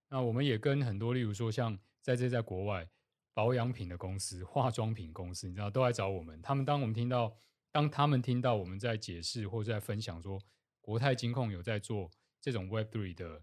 [0.08, 2.88] 那我们也跟很多，例如说像在这在国外
[3.34, 6.40] 保养品的公司、化妆品公司，你知道都来找我们。
[6.40, 7.36] 他们当我们听到，
[7.70, 10.40] 当他们听到我们在解释或者在分享说
[10.80, 13.42] 国泰金控有在做这种 Web Three 的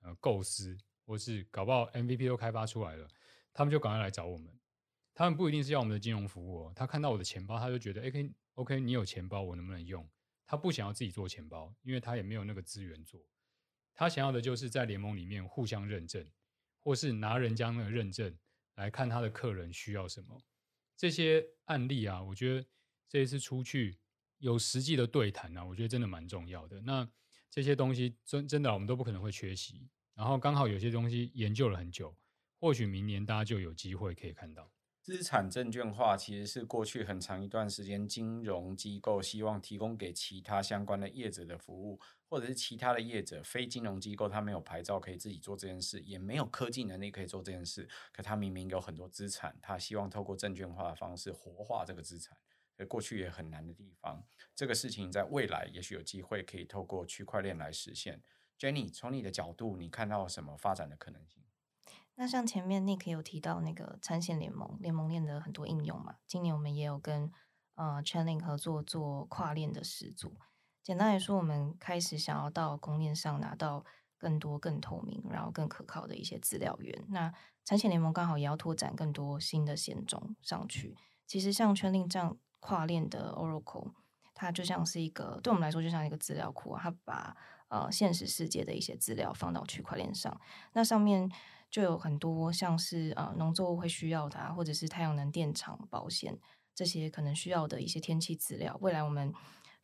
[0.00, 3.08] 呃构思，或是搞不好 MVP 都开发出来了，
[3.52, 4.52] 他们就赶快来找我们。
[5.14, 8.30] 他们不一定是要我们的金融服务哦，他看到我的钱包，他就觉得，哎，可以。
[8.54, 10.08] OK，你有钱包，我能不能用？
[10.46, 13.20] 他不想要自己做钱包，因为他也没有那个资源做。
[13.94, 16.28] 他想要的就是在联盟里面互相认证，
[16.80, 18.36] 或是拿人家那个认证
[18.74, 20.42] 来看他的客人需要什么。
[20.96, 22.66] 这些案例啊，我觉得
[23.08, 23.98] 这一次出去
[24.38, 26.80] 有实际的对谈啊，我觉得真的蛮重要的。
[26.82, 27.08] 那
[27.50, 29.88] 这些东西真真的我们都不可能会缺席。
[30.14, 32.16] 然后刚好有些东西研究了很久，
[32.60, 34.70] 或许明年大家就有机会可以看到。
[35.04, 52.34] 资产证券化其实是过去很长一段时间金融机构希望提供给其他相关的业者的服务，或者是其他的业者非金融机构，他没有牌照可以自己做这件事，也没有科技能力可以做这件事，可他明明有很多资产，他希望透过证券化的方式活化这个资产，
[52.88, 58.22] 过去也很难的地方，这个事情在未来也许有机会可以透过区块链来实现。
[58.58, 61.43] Jenny，从你的角度，你看到什么发展的可能性？
[62.16, 67.32] 那像前面 Nick 有提到那个产险联盟联盟链的很多应用嘛，今年我们也有跟
[67.74, 70.30] 呃 Chainlink 合作做跨链的实作。
[70.80, 73.84] 简单来说，我们开始想要到公链上拿到
[74.16, 77.04] 更多、更透明，然后更可靠的一些资料源。
[77.08, 80.96] 那产险联盟刚好也要拓展更多新的险种上去。
[81.26, 83.90] 其实像 Chainlink 这样跨链的 Oracle，
[84.34, 90.40] 它就像是一个对我们来说就像一个资料库，它把呃现实世界的一些资料放到区块链上，
[90.74, 91.28] 那上面。
[91.74, 96.38] 就有很多像是呃农作物会需要的，或者是太阳能电厂、保险
[96.72, 98.78] 这些可能需要的一些天气资料。
[98.80, 99.34] 未来我们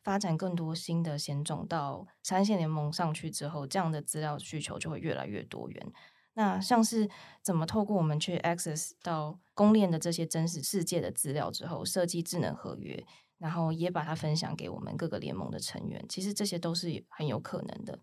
[0.01, 5.91] 发展更多新的险种到三线联盟上去之后，这样的资料需求就会越来越多元。
[6.35, 7.09] 那像是
[7.43, 13.05] 怎么透过我们去 access 到公链的这些真实世界的资料之后，设计智能合约，
[13.37, 17.99] 然后也把它分享给我们各个联盟的成员，其实这些都是很有可能的。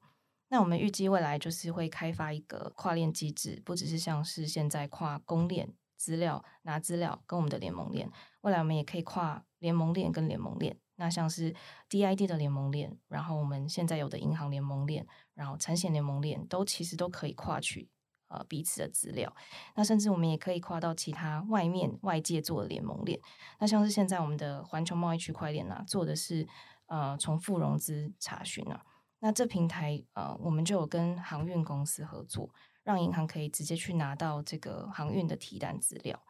[0.48, 10.76] 那我们预计未来就是会开发一个跨链机制，不只是像是现在跨公链资料拿资料跟我们的联盟链，未来我们也可以跨联盟链跟联盟链。
[10.96, 11.54] 那像是
[11.88, 17.88] DID 的联盟链，然后我们现在有的银行联盟链，然后产险联盟链，都其实都可以跨取
[18.26, 19.32] 呃彼此的资料。
[19.76, 23.20] 那甚至我们也可以跨到其他外面外界做的联盟链。
[23.60, 26.48] 那像是现在我们的环球贸易区块链啊，做的是
[26.86, 28.84] 呃重复融资查询啊。
[29.20, 32.50] 那这平台呃，我们就有跟航运公司合作，
[32.84, 36.22] 让银行可以直接去拿到这个航运的提单资料。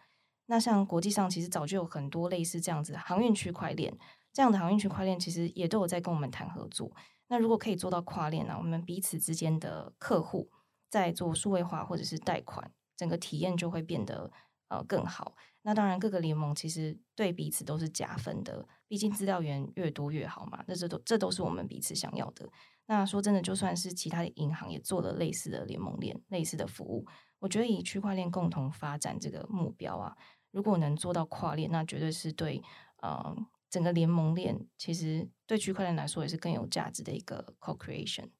[0.46, 3.94] 那像国际上其实早就有很多类似这样子的航运区块链，
[4.32, 6.90] 这样的航运区块链其实也都有在跟我们谈合作。
[7.26, 10.50] 那如果可以做到跨链呢，我们彼此之间的客户
[10.88, 14.32] 在做数位化或者是贷款，整个体验就会变得
[14.68, 15.36] 呃更好。
[15.60, 20.64] 那当然各个联盟其实对彼此都是加分的，毕竟资料源越多越好嘛。
[20.66, 22.48] 那这都这都是我们彼此想要的。
[22.90, 27.06] 那说真的，就算是其他的银行也做了类似的联盟链、类似的服务，
[27.38, 30.16] 我觉得以区块链共同发展这个目标啊，
[30.50, 32.62] 如果能做到跨链，那绝对是对
[33.02, 33.36] 呃
[33.68, 38.30] 整个联盟链，其实对区块链来说也是更有价值的一个 co-creation。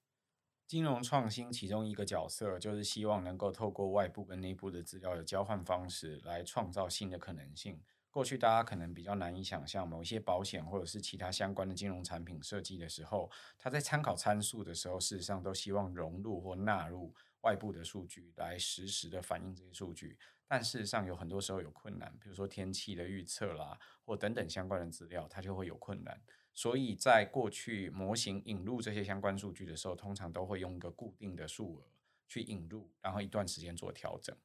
[0.67, 7.79] 金融创新其中一个角色，就是希望能够透过外部跟内部的资料的交换方式，来创造新的可能性。
[8.19, 20.19] 过去大家可能比较难以想象，某一些保险或者是其他相关的金融产品设计的时候，它在参考参数的时候，事实上都希望融入或纳入外部的数据来实时的反映这些数据。
[20.49, 26.21] 但事实上有很多时候有困难，比如说天气的预测啦，或等等相关的资料，它就会有困难。
[26.53, 31.85] 所以在过去模型引入这些相关数据的时候，通常都会用一个固定的数额
[32.27, 34.37] 去引入，然后一段时间做调整。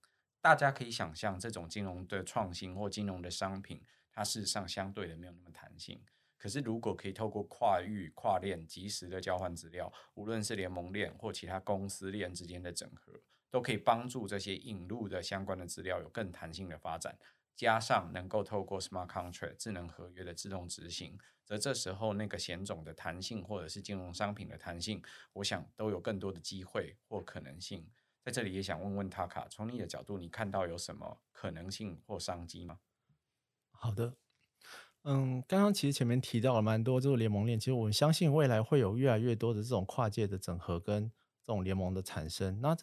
[0.44, 6.04] 大家可以想象，这种金融的创新或金融的商品，它事实上相对的没有那么弹性。
[6.38, 13.14] 可是如果可以透过跨域、跨链、即时的交换资料，无论是联盟链或其他公司链之间的整合，
[13.50, 17.18] 都可以帮助这些引入的相关的资料有更弹性的发展。
[17.56, 25.02] 加上能够透过 Smart Contract 智能合约的自动执行，则这时候那个险种的弹性或者是金融商品的弹性，
[25.32, 27.88] 我想都有更多的机会或可能性。
[28.24, 32.80] 在这里也想问问 Taka，从你的角度，你看到有什么可能性或商机吗？
[33.72, 34.16] 好的，
[35.04, 41.12] 嗯，刚刚其实前面提到了蛮多，就是联盟链，其实我们相信未来会有越来越多的这种跨界的整合跟
[41.46, 42.60] 这种联盟的产生。
[42.62, 42.76] 那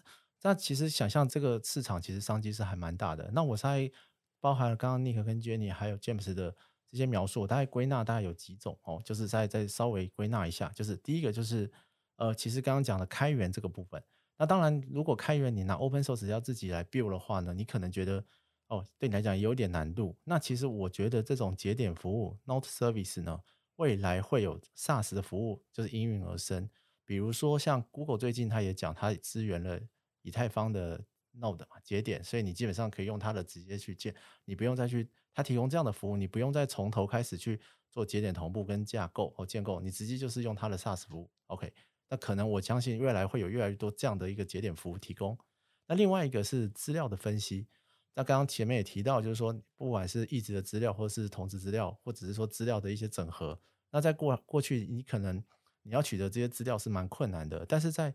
[0.42, 3.30] 那其实想象这个市场其实商机是还蛮大的。
[3.32, 3.90] 那我猜。
[4.42, 6.56] 包含了刚刚 Nick 跟 Jenny 还有 James 的
[6.88, 11.70] 这些描述，我大概归纳大概有几种哦，就是再再稍微归纳一下，就是第一个就是
[12.16, 14.02] 呃，其实刚刚讲的开源这个部分，
[14.40, 18.24] 那当然如果开源你拿 Open Source 要自己来 build 的话呢，你可能觉得
[18.68, 20.16] 哦，对你来讲有点难度。
[20.24, 23.40] 那其实我觉得这种节点服务 Node Service 呢，
[23.76, 26.70] 未来会有 SaaS 的服务就是应运而生，
[27.04, 29.78] 比如说像 Google 最近他也讲，他支援了
[30.22, 31.04] 以太坊的。
[31.32, 34.12] Node 嘛，节点，所以你基本上可以用它的直接去建，
[34.46, 41.30] 你不用再去，它提供这样的服务，你不用再从头开始去做节点同步跟架构哦建构，你直接就是用它的 SaaS 服务。
[41.46, 41.72] OK，
[42.10, 45.38] 那可能我相信未来会有越来越多这样的一个节点服务提供。
[45.86, 47.66] 那另外一个是资料的分析，
[48.14, 53.58] 那刚刚前面也提到，就是说不管是一直的资料，或是同质资料，或者是说资料的一些整合，
[53.90, 55.42] 那在过过去你可能
[55.82, 58.14] 你要取得这些资料是蛮困难的，但是在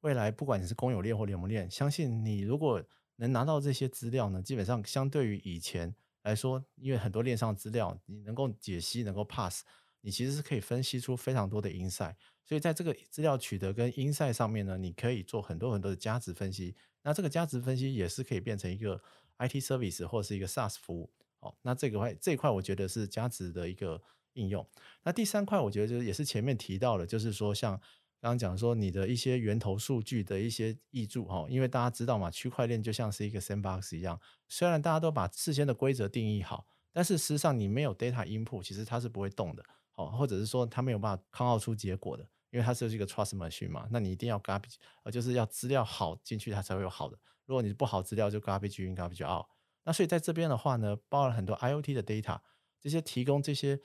[0.00, 2.82] 未来，不管你是公有链或联盟链，相信你如果
[3.16, 9.64] 能拿到这些资料呢，基本上相对于以前来说，因为很多链上资料你能够解析、能够 pass，
[10.00, 12.14] 你其实是可以分析出非常多的 insight。
[12.44, 16.76] 所以在这个资料取得跟 insight 上面呢，你可以做很多很多的价值分析。
[17.02, 19.00] 那这个价值分析也是可以变成一个
[19.38, 21.10] IT service 或是一个 SaaS 服务。
[21.40, 24.00] 好，那这个块这一块我觉得是价值的一个
[24.34, 24.66] 应用。
[25.02, 27.80] 那第三块我觉得就是也是前面提到的，就是说像。
[28.18, 39.62] 刚刚讲说你的一些源头数据的一些译注哈，因为大家知道嘛，区块链就像是一个 sandbox 一样，虽然大家都把事先的规则定义好，但是事实上你没有 data input，其实它是不会动的，
[39.96, 49.46] 哦，或者是说它没有办法抗奥出结果的，因为它是一个 trust machine 嘛，那你一定要 garbage，呃，就是要资料好进去，它才会有好的，如果你不好资料就 garbage in garbage out，
[49.84, 52.40] 那所以在这边的话呢，包了很多 IoT 的 data，
[52.80, 53.80] 这些提供这些。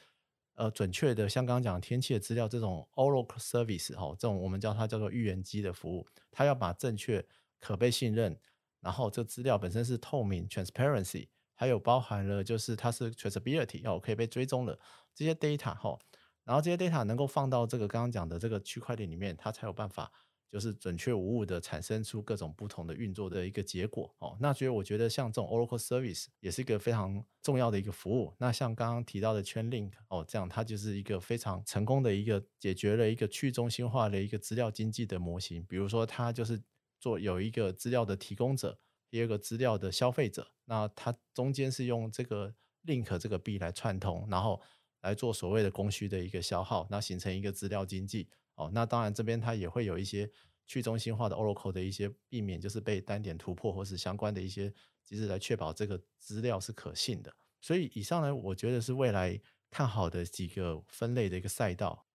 [0.56, 7.26] 呃，准确的，像刚刚讲天气的资料，这种 Oracle Service 哈，这种我们叫它叫做预言机的服务，它要把正确、
[7.58, 8.38] 可被信任，
[8.82, 11.30] 然后这资料本身是透明 （transparency），
[11.62, 14.80] 还有包含了就是它是 traceability 哦，可以被追踪的
[15.13, 15.95] 这些 data 哈，
[16.43, 20.12] 然后这些 data 能够放到这个刚刚讲的这个区块链里面，它才有办法。
[20.52, 24.36] 就是准确无误的产生出各种不同的运作的一个结果哦。
[24.41, 28.34] 那所以我觉得像这种 Oracle Service 也是一个非常重要的一个服务。
[28.38, 35.63] 那像刚刚提到的 Chainlink 哦，这样它就是一个非常成功的一个解决了一个去中心化的一个资料经济的模型。
[35.69, 36.62] 比如说它就是
[37.00, 38.78] 做有一个资料的提供者，
[39.12, 44.62] 第二个资料的消费者，那它中间是用这个 Link 这个币来串通，然后
[45.02, 48.30] 来做所谓的供需的一个消耗，那形成一个资料经济。
[48.56, 50.32] 哦，那当然这边它也会有一些
[50.65, 57.36] 去中心化的 Oracle 的一些避免，就是被单点突破或是相关的一些机制来确保这个资料是可信的。
[57.60, 62.08] 所以以上呢，我觉得是未来看好的几个分类的一个赛道。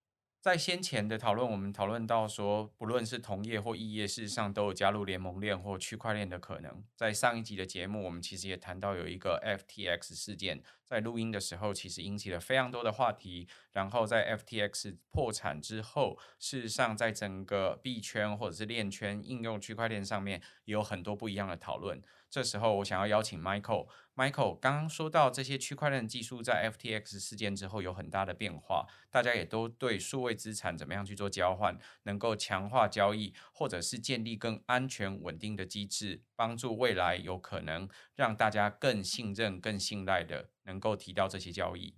[0.46, 6.84] 在先前的讨论，我们讨论到说，不论是同业或异业，事实上都有加入联盟链或区块链的可能。
[6.94, 13.48] 在上一集的节目，我们其实也谈到有一个 FTX 事件，在录音的时候，其实引起了非常多的话题。
[13.72, 22.00] 然后在 FTX 破产之后，事实上在整个币圈或者是链圈应用区块链上面，也有很多不一样的讨论。
[22.30, 23.88] 这时候，我想要邀请 Michael。
[24.14, 41.94] Michael 刚刚说到这些区块链技术在 FTX 事件之后有很大的变化，大家也都对数位资产怎么样去做交换，能够强化交易，或者是建立更安全稳定的机制，帮助未来有可能让大家更信任、更信赖的能够提到这些交易。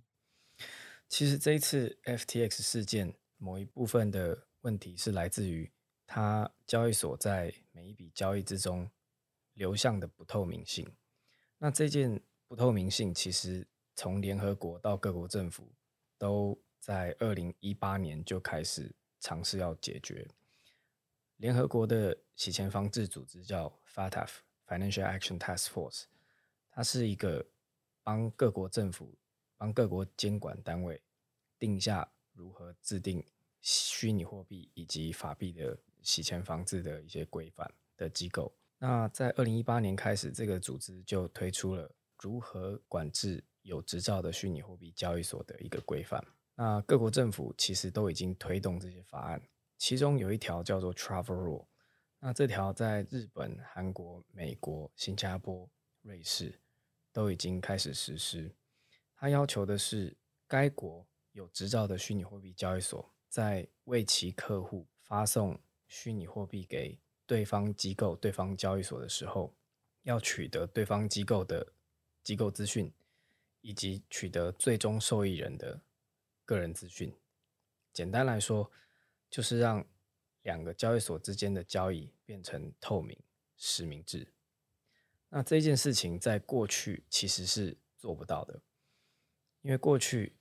[1.09, 5.71] 其实这一次 FTX 事件某一部分的问题是来自于
[6.05, 8.89] 它交易所在每一笔交易之中
[9.53, 10.95] 流向的不透明性。
[11.57, 15.73] 那这件不透明性，其实从联合国到各国政府，
[16.17, 20.27] 都在二零一八年就开始尝试要解决。
[21.37, 26.03] 联合国的洗钱防治组织叫 FATF（Financial Action Task Force），
[26.69, 27.45] 它是一个
[28.03, 29.17] 帮各国政府、
[29.57, 31.01] 帮各国监管单位
[31.57, 33.23] 定下如何制定
[33.61, 38.53] 虚拟货币以及法币的洗钱防治的一些规范的机构。
[38.77, 46.25] 那在二零一八年开始，这个组织就推出了如何管制有执照的虚拟货币交易所的一个规范。
[46.55, 49.41] 那各国政府其实都已经推动这些法案，
[49.77, 51.65] 其中有一条叫做 Travel Rule。
[52.21, 55.69] 那这条在日本、韩国、美国、新加坡、
[56.01, 56.59] 瑞士
[57.11, 58.55] 都已经开始实施。
[59.15, 60.15] 它要求的是，
[60.47, 69.53] 该国有执照的虚拟货币交易所，在为其客户发送虚拟货币给对方机构、对方交易所的时候，
[70.03, 71.73] 要取得对方机构的
[72.23, 72.91] 机构资讯，
[73.61, 75.81] 以及取得最终受益人的
[76.45, 77.13] 个人资讯。
[77.91, 78.71] 简单来说，
[79.29, 79.85] 就是让
[80.43, 83.17] 两个交易所之间的交易变成透明、
[83.57, 84.27] 实名制。
[85.29, 88.61] 那这件事情在过去其实是做不到的，
[89.61, 90.35] 因为过去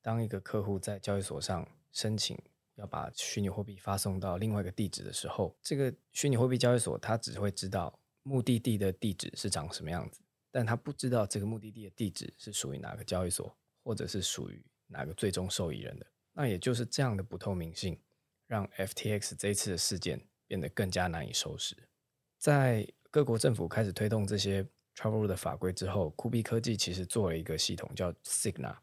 [0.00, 2.36] 当一个客户在交易所上申请
[2.74, 10.20] 要把虚拟货币发送到另外一个地址的时候，这个虚拟货币交易所它只会知道目的地的地址是长什么样子，
[10.50, 16.06] 但它不知道这个目的地的地址是属于哪个交易所，或者是属于哪个最终受益人的。
[16.32, 18.00] 那也就是这样的不透明性。
[18.48, 21.88] 让 FTX 这一次的事件变得更加难以收拾。
[22.36, 28.74] 在各国政府开始推动这些 Travel 的法规之后，酷币科技其实做了一个系统叫 Signal。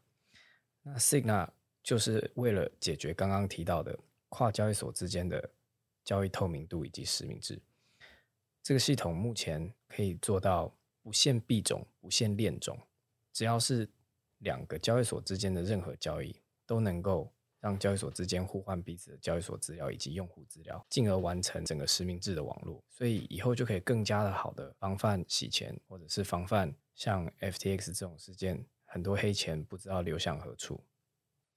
[0.82, 1.48] 那 Signal
[1.82, 5.50] 就是为了解决刚刚提到的跨交易所之间的
[6.04, 7.60] 交易透明度以及实名制。
[8.62, 10.72] 这个系统目前可以做到
[11.02, 12.78] 不限币种、不限链种，
[13.32, 13.88] 只要是
[14.38, 17.32] 两个交易所之间的任何交易都能够。
[17.60, 22.82] 让交易所之间互换彼此的交易所资料以及用户资料，进而完成整个实名制的网络。
[22.88, 30.82] 所以以后就可以更加的好的防范洗钱，或者是防范像 FTX 这种事件，很多黑钱不知道流向何处。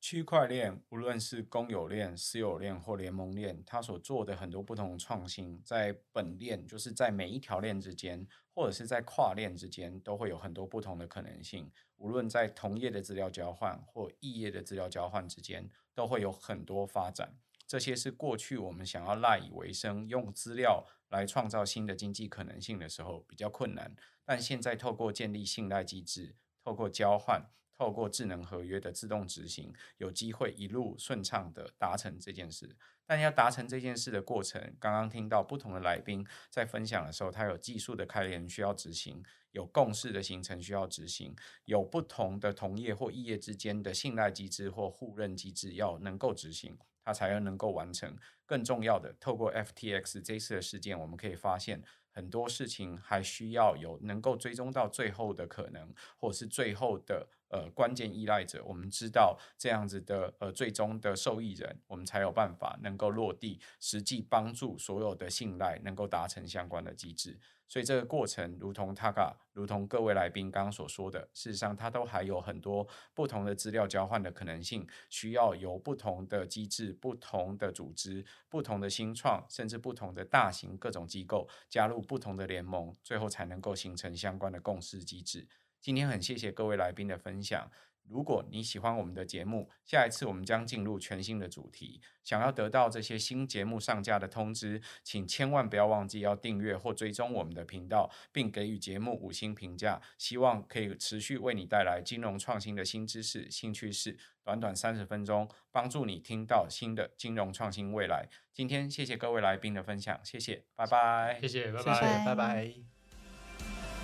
[0.04, 11.72] 区块链无论是公有链、私有链或联盟链，它所做的很多不同的创新，在本链就是在每一条链之间，或者是在跨链之间，都会有很多不同的可能性。
[11.96, 17.38] 无论在同业的资料交换或异业的资料交换之间，都会有很多发展。
[17.66, 23.96] 这些是过去我们想要赖以为生，用资料来创造新的经济可能性的时候比较困难。
[24.26, 27.50] 但现在透过建立信赖机制，透过交换。
[27.84, 32.78] 透过智能合约的自动执行，有机会一路顺畅地达成这件事。
[33.06, 39.22] 但要达成这件事的过程，刚刚听到不同的来宾在分享的时候，他有技术的开源需要执行，
[39.52, 48.16] 有共识的形成需要执行，有不同的同业或异业之间的信赖机制或互认机制要能够执行，它才要能够完成。
[48.46, 51.84] 更重要的，透过 FTX 这次的事件，我们可以发现。
[52.14, 58.64] 很多事情还需要有能够追踪到最后的可能，或者是最后的呃关键依赖者。
[58.64, 67.40] 我们知道这样子的呃最终的受益人，我们才有办法能够落地，实际帮助所有的信赖能够达成相关的机制。
[67.74, 85.48] 所以这个过程，如同 Taka，如同各位来宾刚刚所说的，事实上它都还有很多不同的资料交换的可能性，需要由不同的机制、不同的组织、不同的新创，甚至不同的大型各种机构加入不同的联盟，最后才能够形成相关的共识机制。
[85.82, 87.72] 今天很谢谢各位来宾的分享。
[88.08, 92.02] 如果你喜欢我们的节目，下一次我们将进入全新的主题。
[92.24, 100.02] 想要得到这些新节目上架的通知，请千万不要忘记要订阅或追踪我们的频道，并给予节目五星评价。
[100.18, 104.18] 希望可以持续为你带来金融创新的新知识、新趋势。
[104.44, 108.28] 短短三十分钟，帮助你听到新的金融创新未来。
[108.52, 114.03] 今天谢谢各位来宾的分享，谢谢，拜拜，谢谢，拜拜，谢谢，拜拜。